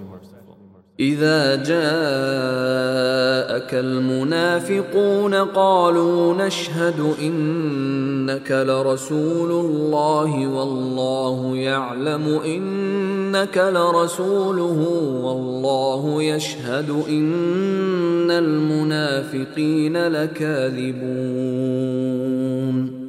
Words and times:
إذا 1.01 1.57
جاءك 1.57 3.73
المنافقون 3.75 5.35
قالوا 5.35 6.35
نشهد 6.47 7.13
إنك 7.23 8.51
لرسول 8.53 9.51
الله 9.51 10.47
والله 10.49 11.57
يعلم 11.57 12.39
إنك 12.47 13.59
لرسوله 13.75 14.89
والله 15.25 16.23
يشهد 16.23 16.91
إن 17.09 18.31
المنافقين 18.31 19.97
لكاذبون 20.09 23.01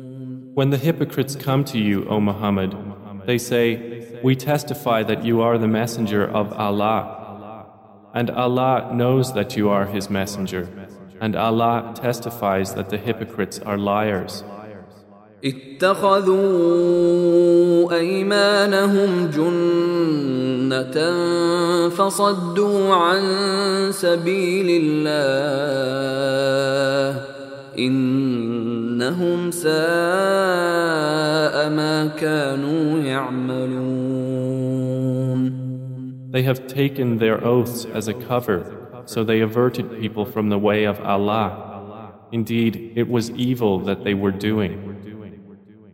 When 0.54 0.70
the 0.70 0.78
hypocrites 0.90 1.36
come 1.38 1.64
to 1.74 1.78
you, 1.78 2.06
O 2.10 2.20
Muhammad, 2.22 2.74
they 3.26 3.38
say, 3.38 3.66
We 4.24 4.36
testify 4.38 5.02
that 5.10 5.26
you 5.26 5.42
are 5.42 5.58
the 5.58 5.68
messenger 5.82 6.24
of 6.40 6.46
Allah 6.54 7.21
And 8.14 8.30
Allah 8.32 8.92
knows 8.94 9.34
that 9.34 9.56
you 9.58 9.70
are 9.70 9.86
His 9.86 10.10
messenger. 10.10 10.68
And 11.22 11.34
Allah 11.36 11.94
testifies 11.96 12.74
that 12.74 12.90
the 12.90 12.98
hypocrites 12.98 13.60
are 13.60 13.78
liars. 13.78 14.44
اتخذوا 15.44 17.92
ايمانهم 17.98 19.30
جنه 19.34 20.70
فصدوا 21.90 22.94
عن 22.96 23.22
سبيل 23.92 24.82
الله 24.84 27.22
انهم 27.80 29.52
ساء 29.52 31.70
ما 31.70 32.06
كانوا 32.20 33.00
يعملون 33.00 34.31
They 36.36 36.44
have 36.44 36.60
taken 36.66 37.18
their 37.18 37.44
oaths 37.44 37.84
as 37.84 38.08
a 38.08 38.14
cover, 38.14 38.58
so 39.06 39.22
they 39.26 39.42
averted 39.42 40.00
people 40.00 40.24
from 40.26 40.48
the 40.48 40.58
way 40.58 40.86
of 40.86 41.02
Allah. 41.02 41.52
Indeed, 42.32 42.94
it 42.96 43.10
was 43.10 43.30
evil 43.32 43.80
that 43.82 44.06
they 44.06 44.14
were 44.14 44.32
doing. 44.32 44.74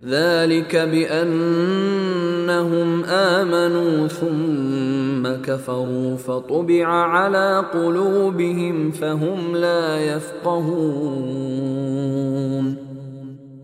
ذلك 0.06 0.76
بأنهم 0.76 3.04
آمنوا 3.06 4.08
ثم 4.08 5.28
كفروا 5.44 6.16
فطبع 6.18 6.86
على 6.88 7.66
قلوبهم 7.74 8.92
فهم 8.92 9.56
لا 9.56 10.00
يفقهون 10.00 12.76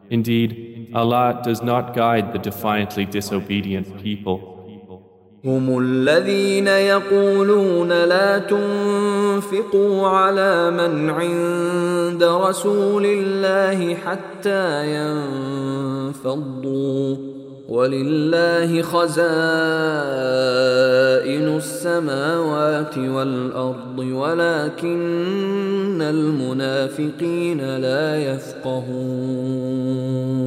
Indeed, 0.10 0.50
Allah 0.96 1.42
does 1.44 1.62
not 1.62 1.94
guide 1.94 2.32
the 2.34 2.40
defiantly 2.40 3.04
disobedient 3.06 4.02
people. 4.02 4.40
هم 5.46 5.78
الذين 5.80 6.68
يقولون 6.68 7.90
لا 7.90 8.38
تنفقوا 8.40 10.08
على 10.08 10.72
من 10.72 11.10
عند 11.10 12.24
رسول 12.24 13.06
الله 13.06 13.96
حتى 13.96 14.86
ينفضوا 14.96 17.18
ولله 17.70 18.82
خزائن 18.82 19.28
السماوات 21.58 22.98
والارض 22.98 24.00
ولكن 24.00 26.02
المنافقين 26.02 27.78
لا 27.80 28.18
يفقهون 28.34 30.45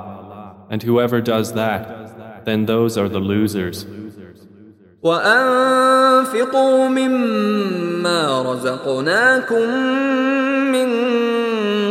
And 0.69 0.83
whoever 0.83 1.21
does 1.21 1.53
that, 1.53 2.45
then 2.45 2.67
those 2.67 2.99
are 2.99 3.09
the 3.09 3.21
losers. 3.21 3.87
وأنفقوا 5.05 6.89
مما 6.89 8.43
رزقناكم 8.43 9.69
من 10.73 11.22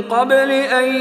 قبل 0.09 0.41
أن 0.51 0.95